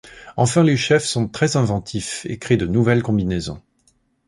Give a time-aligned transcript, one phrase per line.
[0.35, 3.61] Enfin, les chefs sont très inventifs et créent de nouvelles combinaisons.